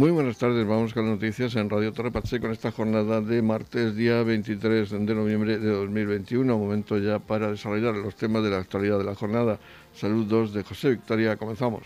[0.00, 3.42] Muy buenas tardes, vamos con las noticias en Radio Torre Pacheco en esta jornada de
[3.42, 6.56] martes, día 23 de noviembre de 2021.
[6.56, 9.60] Momento ya para desarrollar los temas de la actualidad de la jornada.
[9.92, 11.82] Saludos de José Victoria, comenzamos.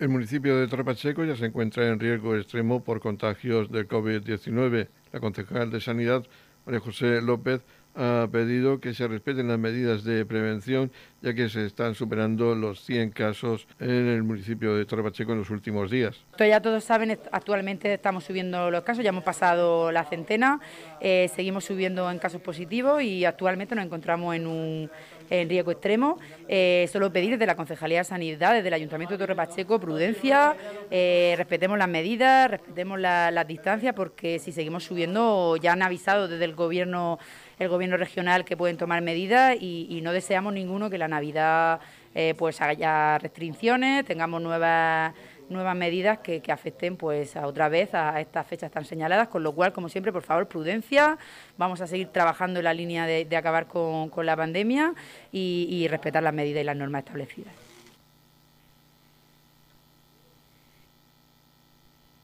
[0.00, 4.88] El municipio de Torre Pacheco ya se encuentra en riesgo extremo por contagios de COVID-19.
[5.12, 6.26] La concejal de Sanidad,
[6.64, 7.60] María José López,
[7.96, 10.92] ha pedido que se respeten las medidas de prevención,
[11.22, 15.38] ya que se están superando los 100 casos en el municipio de Torre Pacheco en
[15.38, 16.24] los últimos días.
[16.38, 20.60] Ya todos saben, actualmente estamos subiendo los casos, ya hemos pasado la centena,
[21.00, 24.90] eh, seguimos subiendo en casos positivos y actualmente nos encontramos en un
[25.30, 26.18] en riesgo extremo.
[26.48, 30.56] Eh, solo pedir desde la Concejalía de Sanidad, desde el Ayuntamiento de Torre Pacheco, prudencia,
[30.90, 36.44] eh, respetemos las medidas, respetemos las distancias, porque si seguimos subiendo, ya han avisado desde
[36.44, 37.18] el Gobierno
[37.58, 41.80] el gobierno regional que pueden tomar medidas y, no deseamos ninguno que la Navidad
[42.14, 45.14] eh, pues haya restricciones, tengamos nuevas
[45.48, 49.52] nuevas medidas que, afecten pues a otra vez a estas fechas tan señaladas, con lo
[49.52, 51.18] cual, como siempre, por favor, prudencia,
[51.56, 54.94] vamos a seguir trabajando en la línea de, acabar con, la pandemia
[55.32, 57.54] y, y respetar las medidas y las normas establecidas.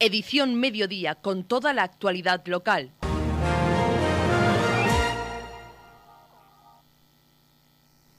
[0.01, 2.91] Edición Mediodía con toda la actualidad local.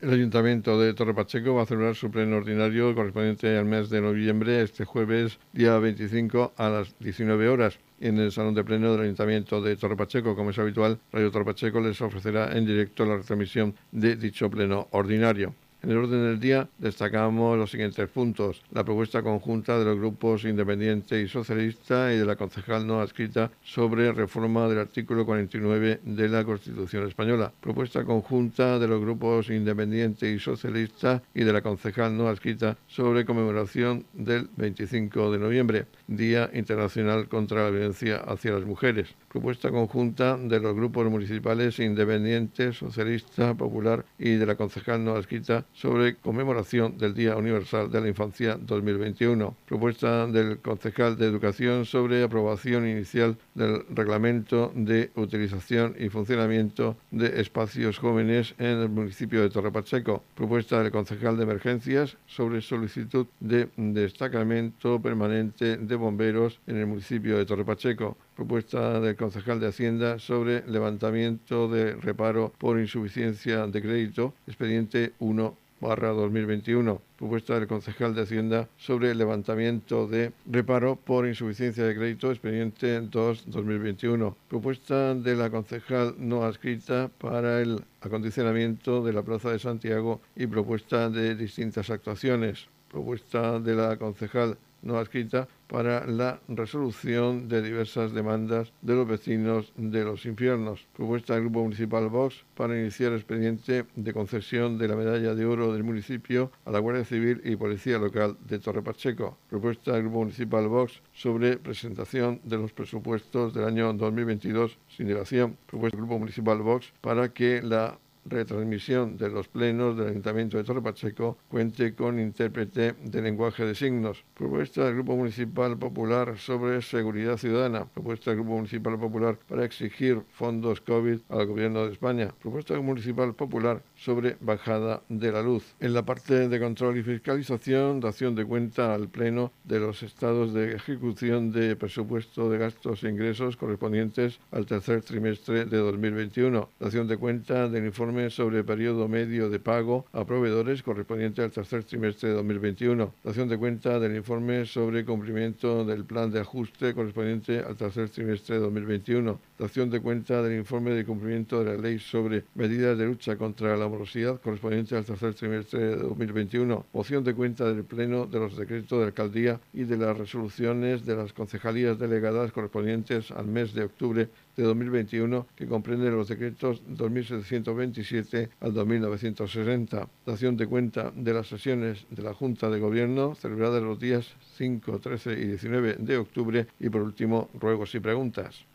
[0.04, 4.02] El Ayuntamiento de Torre Pacheco va a celebrar su pleno ordinario correspondiente al mes de
[4.02, 7.80] noviembre, este jueves, día 25, a las 19 horas.
[8.02, 11.46] En el Salón de Pleno del Ayuntamiento de Torre Pacheco, como es habitual, Radio Torre
[11.46, 15.56] Pacheco les ofrecerá en directo la retransmisión de dicho pleno ordinario.
[15.84, 18.62] En el orden del día destacamos los siguientes puntos.
[18.72, 23.52] La propuesta conjunta de los grupos independiente y socialista y de la concejal no adscrita
[23.62, 27.52] sobre reforma del artículo 49 de la Constitución española.
[27.59, 33.25] Propuesta conjunta de los grupos independiente y socialista y de la concejal no adscrita sobre
[33.25, 40.38] conmemoración del 25 de noviembre, Día Internacional contra la Violencia hacia las Mujeres propuesta conjunta
[40.38, 46.97] de los grupos municipales independientes, socialista, popular y de la concejal no adscrita sobre conmemoración
[46.97, 49.56] del Día Universal de la Infancia 2021.
[49.67, 57.41] Propuesta del concejal de Educación sobre aprobación inicial del reglamento de utilización y funcionamiento de
[57.41, 60.23] espacios jóvenes en el municipio de Torrepacheco.
[60.35, 67.38] Propuesta del concejal de Emergencias sobre solicitud de destacamento permanente de bomberos en el municipio
[67.38, 74.33] de Torrepacheco propuesta del concejal de Hacienda sobre levantamiento de reparo por insuficiencia de crédito,
[74.47, 77.01] expediente 1 barra 2021.
[77.17, 84.35] Propuesta del concejal de Hacienda sobre levantamiento de reparo por insuficiencia de crédito, expediente 2-2021.
[84.49, 90.47] Propuesta de la concejal no adscrita para el acondicionamiento de la Plaza de Santiago y
[90.47, 92.67] propuesta de distintas actuaciones.
[92.89, 99.73] Propuesta de la concejal no adscrita para la resolución de diversas demandas de los vecinos
[99.75, 100.85] de los infiernos.
[100.95, 105.73] Propuesta del Grupo Municipal Vox para iniciar expediente de concesión de la medalla de oro
[105.73, 109.38] del municipio a la Guardia Civil y Policía Local de Torre Pacheco.
[109.49, 115.57] Propuesta del Grupo Municipal Vox sobre presentación de los presupuestos del año 2022 sin dilación.
[115.65, 120.63] Propuesta del Grupo Municipal Vox para que la retransmisión de los plenos del Ayuntamiento de
[120.63, 124.23] Torre Pacheco cuente con intérprete de lenguaje de signos.
[124.34, 127.85] Propuesta del Grupo Municipal Popular sobre seguridad ciudadana.
[127.85, 132.33] Propuesta del Grupo Municipal Popular para exigir fondos COVID al Gobierno de España.
[132.41, 135.75] Propuesta del Municipal Popular sobre bajada de la luz.
[135.79, 140.53] En la parte de control y fiscalización, dación de cuenta al Pleno de los estados
[140.53, 146.69] de ejecución de presupuesto de gastos e ingresos correspondientes al tercer trimestre de 2021.
[146.79, 151.84] Dación de cuenta del informe sobre periodo medio de pago a proveedores correspondiente al tercer
[151.84, 153.12] trimestre de 2021.
[153.24, 158.56] Dación de cuenta del informe sobre cumplimiento del plan de ajuste correspondiente al tercer trimestre
[158.56, 159.40] de 2021.
[159.57, 163.75] Dación de cuenta del informe de cumplimiento de la ley sobre medidas de lucha contra
[163.75, 168.56] la morosidad correspondiente al tercer trimestre de 2021, moción de cuenta del Pleno de los
[168.56, 173.86] decretos de alcaldía y de las resoluciones de las concejalías delegadas correspondientes al mes de
[173.86, 180.07] octubre de 2021, que comprende los decretos 2727 al 2960.
[180.25, 185.00] Dación de cuenta de las sesiones de la Junta de Gobierno celebradas los días 5,
[185.00, 188.65] 13 y 19 de octubre y por último, ruegos y preguntas.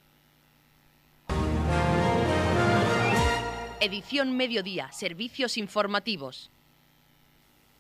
[3.80, 6.50] Edición Mediodía, Servicios Informativos.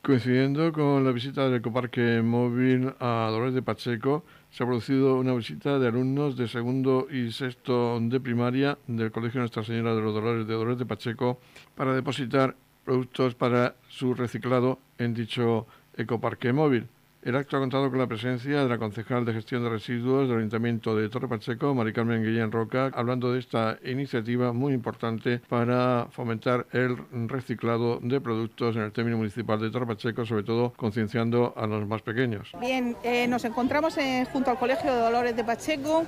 [0.02, 5.34] Coincidiendo con la visita del Ecoparque Móvil a Dolores de Pacheco, se ha producido una
[5.34, 10.14] visita de alumnos de segundo y sexto de primaria del Colegio Nuestra Señora de los
[10.14, 11.40] Dolores de Dolores de Pacheco
[11.74, 12.54] para depositar
[12.84, 16.86] productos para su reciclado en dicho Ecoparque Móvil.
[17.20, 20.38] El acto ha contado con la presencia de la concejal de gestión de residuos del
[20.38, 26.06] Ayuntamiento de Torre Pacheco, Mari Carmen Guillén Roca, hablando de esta iniciativa muy importante para
[26.12, 31.54] fomentar el reciclado de productos en el término municipal de Torre Pacheco, sobre todo concienciando
[31.56, 32.52] a los más pequeños.
[32.60, 33.96] Bien, eh, nos encontramos
[34.32, 36.04] junto al Colegio de Dolores de Pacheco.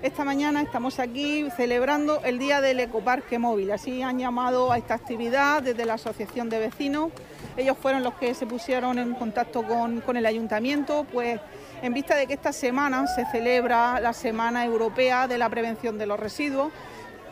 [0.00, 3.72] Esta mañana estamos aquí celebrando el Día del Ecoparque Móvil.
[3.72, 7.10] Así han llamado a esta actividad desde la Asociación de Vecinos
[7.56, 11.40] ellos fueron los que se pusieron en contacto con, el ayuntamiento, pues
[11.82, 16.06] en vista de que esta semana se celebra la Semana Europea de la Prevención de
[16.06, 16.72] los Residuos,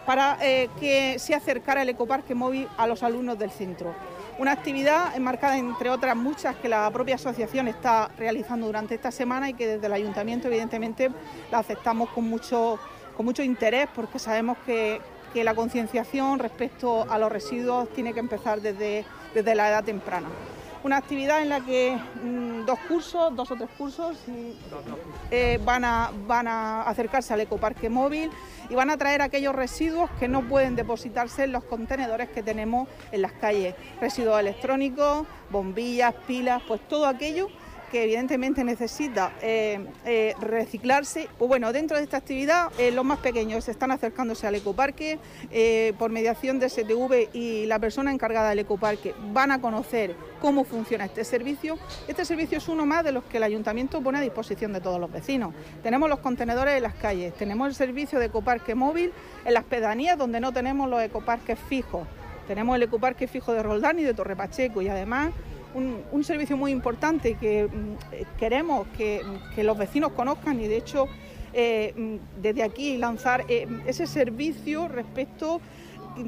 [0.06, 3.94] para eh, que se acercara el ecoparque móvil a los alumnos del centro.
[4.38, 9.50] Una actividad enmarcada entre otras muchas que la propia asociación está realizando durante esta semana
[9.50, 11.10] y que desde el ayuntamiento evidentemente
[11.50, 12.78] la aceptamos con mucho,
[13.16, 15.00] con mucho interés porque sabemos que,
[15.34, 19.04] que la concienciación respecto a los residuos tiene que empezar desde,
[19.34, 20.28] desde la edad temprana.
[20.82, 24.16] Una actividad en la que mm, dos cursos, dos o tres cursos,
[25.30, 28.30] eh, van, a, van a acercarse al ecoparque móvil
[28.70, 32.88] y van a traer aquellos residuos que no pueden depositarse en los contenedores que tenemos
[33.12, 33.74] en las calles.
[34.00, 37.48] Residuos electrónicos, bombillas, pilas, pues todo aquello
[37.90, 41.28] que evidentemente necesita eh, eh, reciclarse.
[41.38, 45.18] Bueno, dentro de esta actividad eh, los más pequeños están acercándose al ecoparque
[45.98, 51.04] por mediación de STV y la persona encargada del ecoparque van a conocer cómo funciona
[51.04, 51.78] este servicio.
[52.06, 55.00] Este servicio es uno más de los que el ayuntamiento pone a disposición de todos
[55.00, 55.52] los vecinos.
[55.82, 59.12] Tenemos los contenedores en las calles, tenemos el servicio de ecoparque móvil
[59.44, 62.06] en las pedanías donde no tenemos los ecoparques fijos.
[62.46, 65.30] Tenemos el ecoparque fijo de Roldán y de Torre Pacheco y además
[65.74, 69.22] un, servicio muy importante que mm, queremos que,
[69.62, 71.06] los vecinos conozcan y de hecho
[71.52, 75.60] eh, mm, desde aquí lanzar eh, ese servicio respecto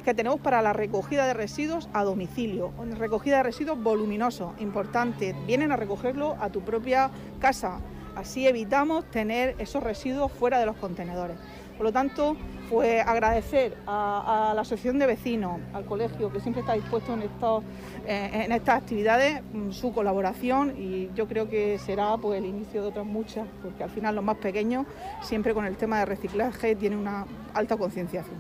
[0.05, 5.73] que tenemos para la recogida de residuos a domicilio, recogida de residuos voluminosos, importante, vienen
[5.73, 7.11] a recogerlo a tu propia
[7.41, 7.81] casa,
[8.15, 11.37] así evitamos tener esos residuos fuera de los contenedores.
[11.77, 12.37] Por lo tanto,
[12.73, 17.63] pues agradecer a, la asociación de vecinos, al colegio que siempre está dispuesto en, estos,
[18.07, 22.81] eh, en estas actividades, mm, su colaboración y yo creo que será pues el inicio
[22.81, 24.87] de otras muchas, porque al final los más pequeños
[25.21, 28.37] siempre con el tema de reciclaje tienen una alta concienciación.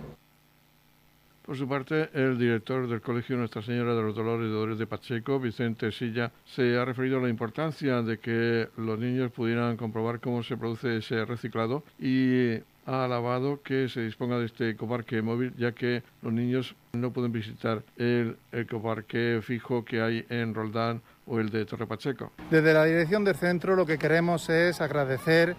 [1.45, 4.87] Por su parte, el director del Colegio Nuestra Señora de los Dolores de Dolores de
[4.87, 10.21] Pacheco, Vicente Silla, se ha referido a la importancia de que los niños pudieran comprobar
[10.21, 15.55] cómo se produce ese reciclado y ha alabado que se disponga de este ecoparque móvil,
[15.57, 21.39] ya que los niños no pueden visitar el ecoparque fijo que hay en Roldán o
[21.39, 22.33] el de Torre Pacheco.
[22.51, 25.55] Desde la dirección del centro lo que queremos es agradecer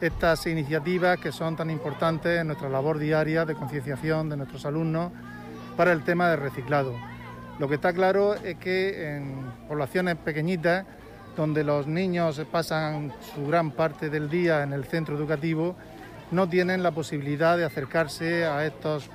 [0.00, 5.10] estas iniciativas que son tan importantes en nuestra labor diaria de concienciación de nuestros alumnos
[5.76, 6.94] para el tema del reciclado.
[7.58, 9.34] Lo que está claro es que en
[9.66, 10.86] poblaciones pequeñitas,
[11.36, 15.76] donde los niños pasan su gran parte del día en el centro educativo,
[16.30, 19.10] no tienen la posibilidad de acercarse a estos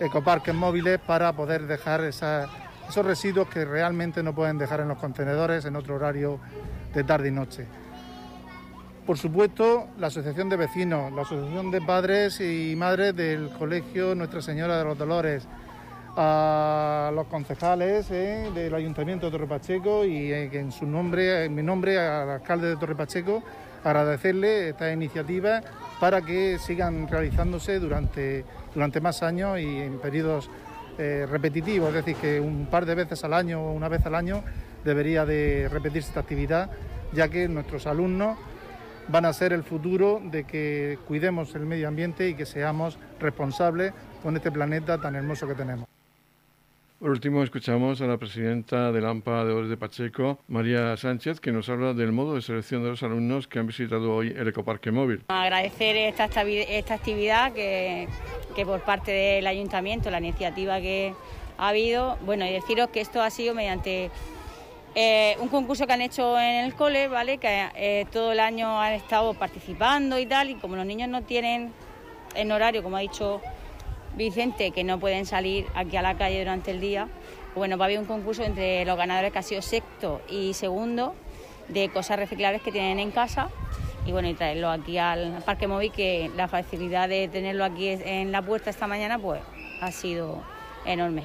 [0.00, 5.64] ecoparques móviles para poder dejar esos residuos que realmente no pueden dejar en los contenedores
[5.64, 6.38] en otro horario
[6.94, 7.66] de tarde y noche.
[9.06, 14.42] Por supuesto, la Asociación de Vecinos, la Asociación de Padres y Madres del Colegio Nuestra
[14.42, 15.46] Señora de los Dolores,
[16.16, 21.54] a los concejales eh, del Ayuntamiento de Torre Pacheco y eh, en su nombre, en
[21.54, 23.42] mi nombre, al alcalde de Torre Pacheco,
[23.88, 25.62] agradecerle esta iniciativa
[26.00, 30.50] para que sigan realizándose durante, durante más años y en periodos
[30.98, 34.14] eh, repetitivos, es decir, que un par de veces al año o una vez al
[34.14, 34.42] año
[34.84, 36.70] debería de repetirse esta actividad,
[37.12, 38.38] ya que nuestros alumnos
[39.08, 43.92] van a ser el futuro de que cuidemos el medio ambiente y que seamos responsables
[44.22, 45.95] con este planeta tan hermoso que tenemos.
[46.98, 51.52] Por último, escuchamos a la presidenta del AMPA de Ores de Pacheco, María Sánchez, que
[51.52, 54.90] nos habla del modo de selección de los alumnos que han visitado hoy el Ecoparque
[54.90, 55.22] Móvil.
[55.28, 58.08] Agradecer esta, esta actividad que,
[58.54, 61.12] que por parte del ayuntamiento, la iniciativa que
[61.58, 64.10] ha habido, bueno, y deciros que esto ha sido mediante
[64.94, 67.36] eh, un concurso que han hecho en el cole, ¿vale?
[67.36, 71.22] Que eh, todo el año han estado participando y tal, y como los niños no
[71.22, 71.74] tienen
[72.34, 73.42] en horario, como ha dicho
[74.16, 77.08] Vicente, que no pueden salir aquí a la calle durante el día,
[77.54, 81.14] bueno, va a haber un concurso entre los ganadores que ha sido sexto y segundo
[81.68, 83.48] de cosas reciclables que tienen en casa
[84.06, 88.30] y bueno, y traerlo aquí al Parque Móvil, que la facilidad de tenerlo aquí en
[88.30, 89.42] la puerta esta mañana pues
[89.80, 90.42] ha sido
[90.84, 91.24] enorme.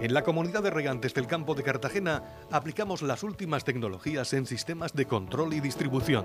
[0.00, 4.94] En la comunidad de regantes del campo de Cartagena aplicamos las últimas tecnologías en sistemas
[4.94, 6.24] de control y distribución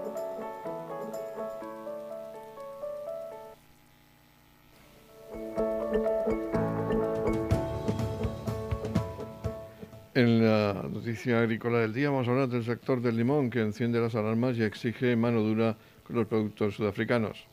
[11.01, 14.55] Noticia agrícola del día vamos a hablar del sector del limón que enciende las alarmas
[14.55, 17.47] y exige mano dura con los productos sudafricanos.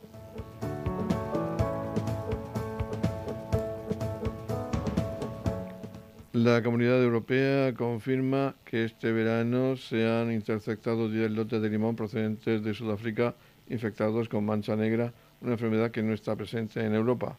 [6.35, 12.63] La Comunidad Europea confirma que este verano se han interceptado 10 lotes de limón procedentes
[12.63, 13.35] de Sudáfrica
[13.71, 17.39] infectados con mancha negra, una enfermedad que no está presente en Europa.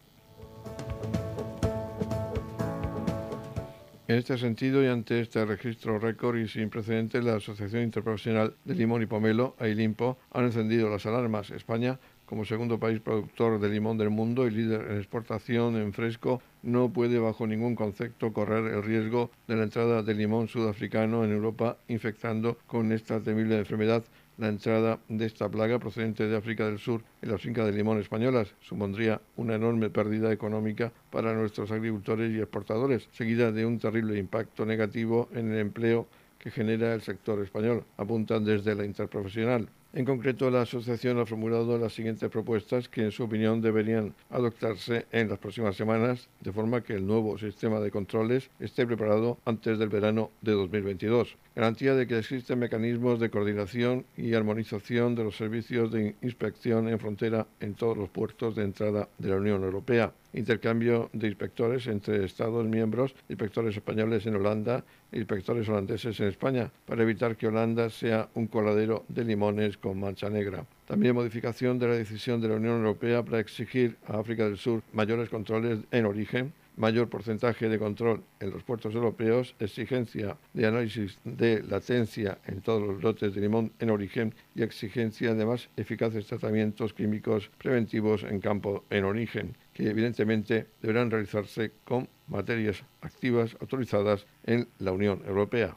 [4.10, 8.74] En este sentido y ante este registro récord y sin precedentes, la Asociación Interprofesional de
[8.74, 11.52] Limón y Pomelo, AILIMPO, han encendido las alarmas.
[11.52, 16.42] España como segundo país productor de limón del mundo y líder en exportación en fresco,
[16.62, 21.30] no puede bajo ningún concepto correr el riesgo de la entrada de limón sudafricano en
[21.30, 24.04] Europa, infectando con esta temible enfermedad
[24.40, 28.00] la entrada de esta plaga procedente de África del Sur en las fincas de limón
[28.00, 34.18] españolas supondría una enorme pérdida económica para nuestros agricultores y exportadores, seguida de un terrible
[34.18, 36.06] impacto negativo en el empleo
[36.38, 39.68] que genera el sector español, apuntan desde la interprofesional.
[39.92, 45.06] En concreto, la asociación ha formulado las siguientes propuestas que, en su opinión, deberían adoptarse
[45.10, 49.80] en las próximas semanas, de forma que el nuevo sistema de controles esté preparado antes
[49.80, 51.36] del verano de 2022.
[51.56, 57.00] Garantía de que existen mecanismos de coordinación y armonización de los servicios de inspección en
[57.00, 60.12] frontera en todos los puertos de entrada de la Unión Europea.
[60.32, 66.70] Intercambio de inspectores entre Estados miembros, inspectores españoles en Holanda e inspectores holandeses en España,
[66.86, 70.64] para evitar que Holanda sea un coladero de limones con mancha negra.
[70.86, 74.82] También modificación de la decisión de la Unión Europea para exigir a África del Sur
[74.92, 81.18] mayores controles en origen, mayor porcentaje de control en los puertos europeos, exigencia de análisis
[81.24, 86.26] de latencia en todos los lotes de limón en origen y exigencia de más eficaces
[86.26, 94.26] tratamientos químicos preventivos en campo en origen, que evidentemente deberán realizarse con materias activas autorizadas
[94.44, 95.76] en la Unión Europea.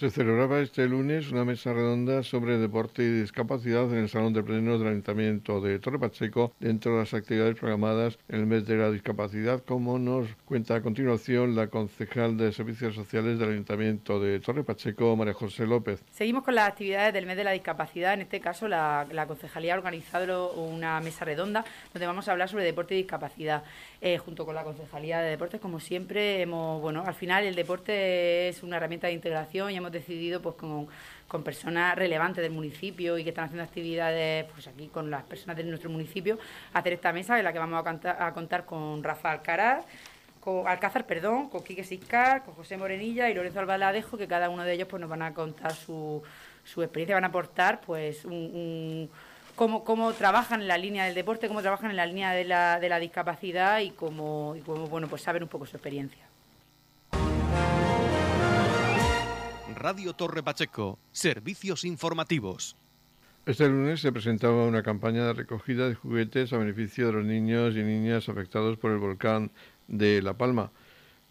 [0.00, 4.42] Se celebraba este lunes una mesa redonda sobre deporte y discapacidad en el Salón de
[4.42, 8.76] Plenos del Ayuntamiento de Torre Pacheco dentro de las actividades programadas en el mes de
[8.76, 14.40] la discapacidad, como nos cuenta a continuación la concejal de Servicios Sociales del Ayuntamiento de
[14.40, 16.02] Torre Pacheco, María José López.
[16.12, 18.14] Seguimos con las actividades del mes de la discapacidad.
[18.14, 22.64] En este caso, la, concejalía ha organizado una mesa redonda donde vamos a hablar sobre
[22.64, 23.64] deporte y discapacidad.
[24.00, 28.48] Eh, junto con la concejalía de deportes, como siempre, hemos, bueno, al final el deporte
[28.48, 30.88] es una herramienta de integración y hemos decidido pues con,
[31.28, 35.56] con personas relevantes del municipio y que están haciendo actividades pues aquí con las personas
[35.56, 36.38] de nuestro municipio
[36.72, 39.84] hacer esta mesa en la que vamos a, contar con Rafa Alcaraz
[40.40, 44.64] con Alcázar, perdón, con Quique Siscar, con José Morenilla y Lorenzo Albaladejo, que cada uno
[44.64, 46.22] de ellos pues nos van a contar su,
[46.64, 49.10] su experiencia, van a aportar pues un,
[49.54, 52.80] cómo, cómo, trabajan en la línea del deporte, cómo trabajan en la línea de la,
[52.80, 56.29] de la discapacidad y cómo, y cómo bueno pues saber un poco su experiencia.
[59.80, 62.76] Radio Torre Pacheco, servicios informativos.
[63.46, 67.74] Este lunes se presentaba una campaña de recogida de juguetes a beneficio de los niños
[67.74, 69.50] y niñas afectados por el volcán
[69.88, 70.70] de La Palma.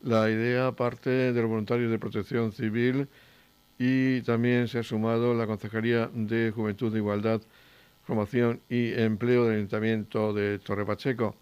[0.01, 3.08] La idea parte de los voluntarios de protección civil
[3.77, 7.41] y también se ha sumado la Consejería de Juventud, Igualdad,
[8.01, 11.36] Formación y Empleo del Ayuntamiento de Torre Pacheco.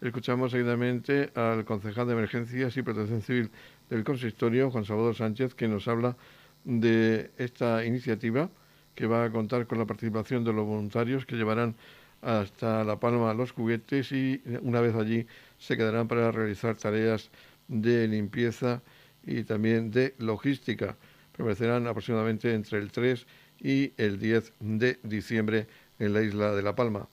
[0.00, 3.50] Escuchamos seguidamente al concejal de Emergencias y Protección Civil
[3.90, 6.16] del Consistorio, Juan Salvador Sánchez, que nos habla
[6.64, 8.50] esta iniciativa
[8.94, 11.74] que va a contar con la participación de los voluntarios que llevarán
[12.22, 15.26] hasta La Palma los juguetes y una vez allí
[15.58, 17.30] se quedarán para realizar tareas
[17.68, 18.82] de limpieza
[19.22, 20.96] y también de logística.
[21.36, 23.26] Permanecerán aproximadamente entre el 3
[23.60, 25.66] y el 10 de diciembre
[25.98, 27.08] en la isla de La Palma.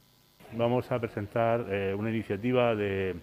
[0.53, 1.65] vamos a presentar
[1.97, 3.15] una iniciativa de,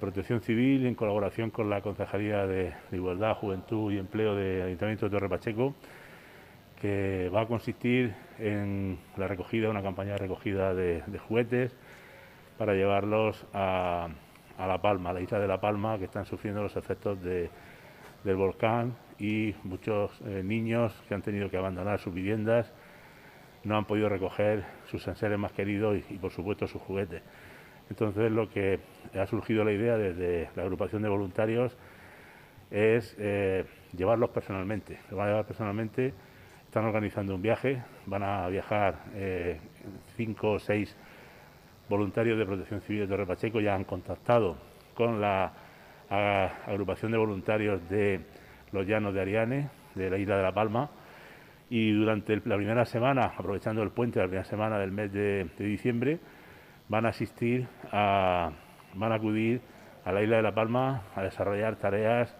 [0.00, 5.10] protección civil en colaboración con la Concejalía de, Igualdad, Juventud y Empleo del Ayuntamiento de
[5.10, 5.74] Torre Pacheco,
[6.80, 11.76] que va a consistir en la recogida, una campaña de recogida de, juguetes
[12.56, 14.08] para llevarlos a,
[14.58, 18.96] La Palma, a la isla de La Palma, que están sufriendo los efectos del volcán
[19.18, 22.72] y muchos eh, niños que han tenido que abandonar sus viviendas
[23.64, 27.22] no han podido recoger sus enseres más queridos y, por supuesto sus juguetes.
[27.90, 28.80] Entonces lo que
[29.14, 31.76] ha surgido la idea desde la agrupación de voluntarios
[32.70, 33.64] es eh,
[33.96, 34.98] llevarlos personalmente.
[35.10, 36.12] Los van a llevar personalmente
[36.68, 39.58] están organizando un viaje, van a viajar eh,
[40.16, 40.94] cinco o seis
[41.88, 44.56] voluntarios de Protección Civil de Torre Pacheco, ya han contactado
[44.94, 45.50] con la
[46.10, 48.20] agrupación de voluntarios de
[48.72, 50.90] los Llanos de Ariane, de la isla de La Palma,
[51.70, 56.18] y durante la primera semana, aprovechando el puente la primera semana del mes de, diciembre,
[56.88, 58.50] van a asistir a,
[58.94, 59.60] van a acudir
[60.04, 62.34] a la isla de La Palma a desarrollar tareas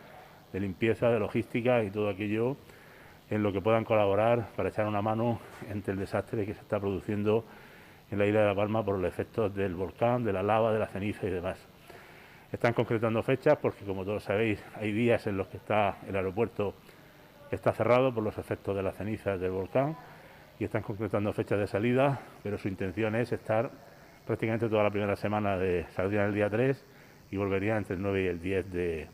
[0.52, 2.56] de limpieza, de logística y todo aquello
[3.30, 5.38] en lo que puedan colaborar para echar una mano
[5.68, 7.44] entre el desastre que se está produciendo
[8.10, 10.78] en la isla de La Palma por los efectos del volcán, de la lava, de
[10.78, 11.58] la ceniza y demás.
[12.50, 16.74] Están concretando fechas porque, como todos sabéis, hay días en los que está el aeropuerto
[17.50, 19.96] está cerrado por los efectos de las cenizas del volcán
[20.58, 23.70] y están concretando fechas de salida, pero su intención es estar
[24.28, 26.86] prácticamente toda la primera semana de saldrían el día 3
[27.32, 29.08] y volverían entre el 9 y el 10 de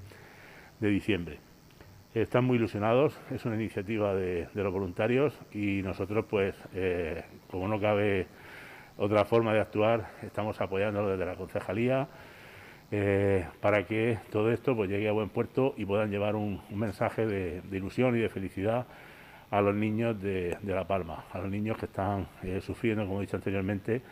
[0.80, 1.38] diciembre.
[2.14, 7.80] Están muy ilusionados, es una iniciativa de, los voluntarios y nosotros, pues, eh, como no
[7.80, 8.28] cabe
[8.96, 12.06] otra forma de actuar, estamos apoyándolo desde la concejalía
[12.92, 17.26] eh, para que todo esto pues, llegue a buen puerto y puedan llevar un, mensaje
[17.26, 18.86] de, ilusión y de felicidad
[19.50, 23.22] a los niños de, La Palma, a los niños que están eh, sufriendo, como he
[23.22, 24.02] dicho anteriormente,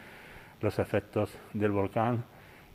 [0.62, 2.24] los efectos del volcán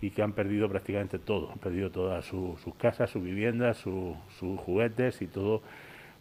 [0.02, 5.22] y que han perdido prácticamente todo, han perdido todas sus casas, sus viviendas, sus juguetes
[5.22, 5.62] y todo,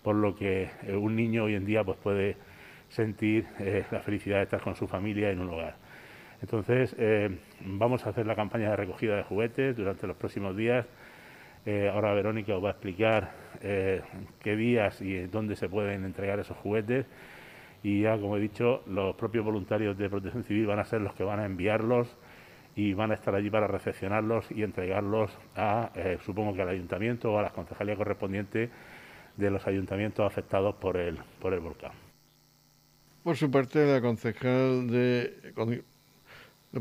[0.03, 2.37] por lo que eh, un niño hoy en día pues puede
[2.89, 5.77] sentir eh, la felicidad de estar con su familia en un hogar.
[6.41, 10.87] Entonces, eh, vamos a hacer la campaña de recogida de juguetes durante los próximos días.
[11.93, 17.07] ahora Verónica os va a explicar qué días y dónde se pueden entregar esos juguetes.
[17.87, 21.15] Y ya, como he dicho, los propios voluntarios de Protección Civil van a ser los
[21.15, 22.09] que van a enviarlos
[22.75, 27.33] y van a estar allí para recepcionarlos y entregarlos a, eh, supongo que al ayuntamiento
[27.33, 28.71] o a la concejalía correspondiente
[29.37, 31.93] de los ayuntamientos afectados por el, por el volcán.
[33.23, 35.55] Por su parte, la concejal de,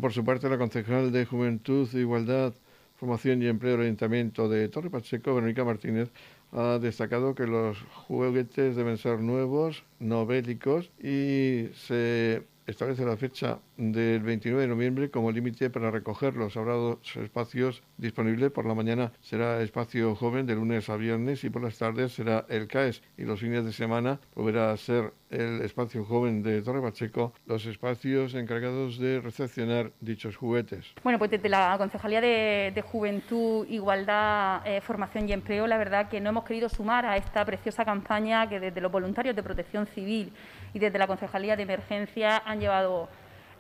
[0.02, 2.56] por su parte, la concejal de Juventud, Igualdad,
[2.96, 6.10] Formación y Empleo del Ayuntamiento de Torre Pacheco, Verónica Martínez,
[6.56, 13.60] ha destacado que los juguetes deben ser nuevos, no bélicos y se establece la fecha
[13.78, 16.58] del 29 de noviembre como límite para recogerlos.
[16.58, 18.52] Habrá dos espacios disponibles.
[18.52, 22.46] Por la mañana será espacio joven de lunes a viernes y por las tardes será
[22.50, 23.02] el CAES.
[23.18, 27.66] Y los fines de semana volverá a ser el espacio joven de Torre Pacheco los
[27.66, 30.86] espacios encargados de recepcionar dichos juguetes.
[31.04, 36.22] Bueno, pues desde la Concejalía de, Juventud, Igualdad, eh, Formación y Empleo, la verdad que
[36.22, 40.32] no hemos querido sumar a esta preciosa campaña que desde los voluntarios de protección civil
[40.76, 43.08] y desde la Concejalía de Emergencia han, llevado,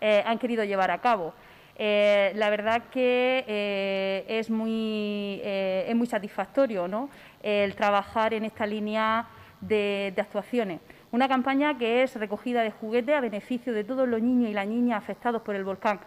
[0.01, 1.33] eh, han querido llevar a cabo.
[1.77, 7.09] Eh, la verdad que eh, es, muy, es muy satisfactorio ¿no?
[7.41, 9.27] el trabajar en esta línea
[9.61, 10.81] de, actuaciones.
[11.11, 14.67] Una campaña que es recogida de juguetes a beneficio de todos los niños y las
[14.67, 16.01] niñas afectados por el volcán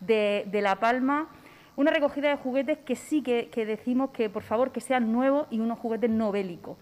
[0.00, 1.28] de, La Palma.
[1.76, 5.48] Una recogida de juguetes que sí que, que, decimos que por favor que sean nuevos
[5.50, 6.78] y unos juguetes no bélicos.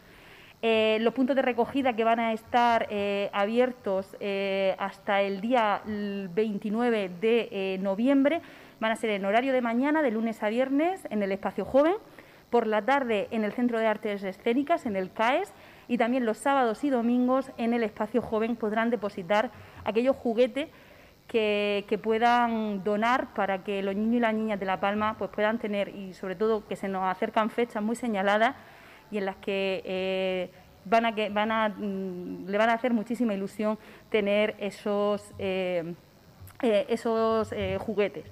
[0.67, 5.83] Eh, los puntos de recogida que van a estar eh, abiertos eh, hasta el día
[5.85, 8.41] 29 de noviembre
[8.81, 11.97] van a ser en horario de mañana, de lunes a viernes, en el espacio joven,
[12.49, 15.53] por la tarde en el Centro de Artes Escénicas, en el CAES,
[15.87, 19.51] y también los sábados y domingos en el espacio joven podrán depositar
[19.85, 20.71] aquellos juguetes
[21.29, 25.59] que, puedan donar para que los niños y las niñas de La Palma pues, puedan
[25.59, 28.57] tener, y sobre todo que se nos acercan fechas muy señaladas,
[29.15, 30.51] y en las que eh,
[30.85, 33.79] van a, van a, mm, le van a hacer muchísima ilusión
[34.11, 35.95] tener esos, eh,
[36.63, 38.25] eh, esos juguetes.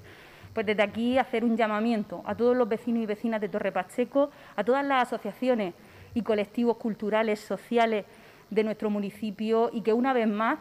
[0.52, 4.30] Pues desde aquí hacer un llamamiento a todos los vecinos y vecinas de Torre Pacheco,
[4.56, 5.72] a todas las asociaciones
[6.14, 8.04] y colectivos culturales, sociales
[8.50, 10.58] de nuestro municipio y que una vez más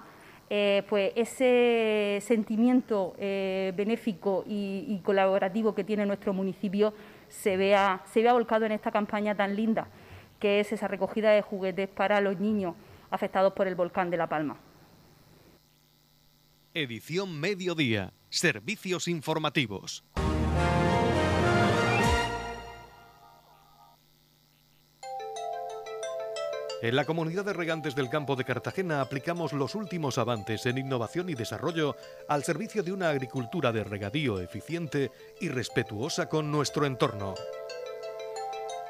[0.90, 6.94] pues ese sentimiento benéfico y, y, colaborativo que tiene nuestro municipio
[7.30, 9.88] se vea, se vea volcado en esta campaña tan linda
[10.42, 12.76] que es esa recogida de juguetes para los niños
[13.12, 14.58] afectados por el volcán de La Palma.
[16.74, 20.04] Edición Mediodía Servicios informativos.
[26.82, 31.30] En la comunidad de regantes del campo de Cartagena aplicamos los últimos avances en innovación
[31.30, 31.96] y desarrollo
[32.28, 37.36] al servicio de una agricultura de regadío eficiente y respetuosa con nuestro entorno.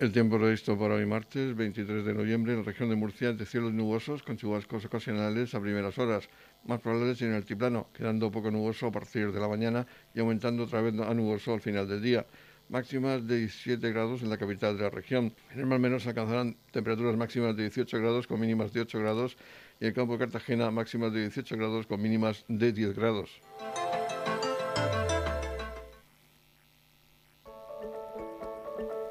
[0.00, 3.44] El tiempo previsto para hoy martes 23 de noviembre en la región de Murcia de
[3.44, 6.26] cielos nubosos con chubascos ocasionales a primeras horas,
[6.64, 10.64] más probables en el altiplano, quedando poco nuboso a partir de la mañana y aumentando
[10.64, 12.26] otra vez a nuboso al final del día.
[12.70, 15.34] Máximas de 17 grados en la capital de la región.
[15.52, 19.36] En el mar menos alcanzarán temperaturas máximas de 18 grados con mínimas de 8 grados
[19.80, 23.42] y el campo de Cartagena máximas de 18 grados con mínimas de 10 grados.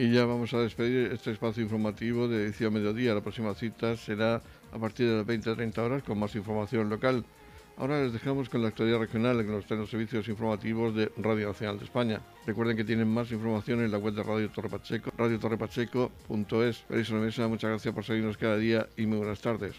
[0.00, 3.12] Y ya vamos a despedir este espacio informativo de edición mediodía.
[3.12, 4.40] La próxima cita será
[4.72, 7.22] a partir de las 20-30 horas con más información local.
[7.76, 11.84] Ahora les dejamos con la actualidad regional en los servicios informativos de Radio Nacional de
[11.84, 12.22] España.
[12.46, 16.78] Recuerden que tienen más información en la web de Radio Torre Pacheco, radiotorrepacheco.es.
[16.78, 19.74] Feliz Mesa, muchas gracias por seguirnos cada día y muy buenas tardes.